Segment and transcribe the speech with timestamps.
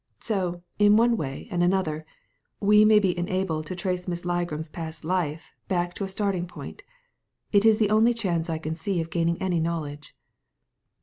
[0.19, 2.07] So, in one way and another,
[2.59, 6.81] we may be enabled to trace Miss Ligram's past life back to a starting point
[7.51, 10.15] It is the only chance I can see of gaining any knowledge."